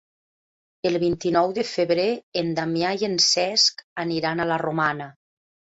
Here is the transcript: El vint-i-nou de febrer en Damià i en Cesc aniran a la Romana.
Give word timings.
El 0.89 0.97
vint-i-nou 1.03 1.53
de 1.59 1.65
febrer 1.73 2.07
en 2.43 2.49
Damià 2.61 2.97
i 3.03 3.09
en 3.11 3.21
Cesc 3.29 3.87
aniran 4.07 4.45
a 4.47 4.51
la 4.55 4.63
Romana. 4.69 5.15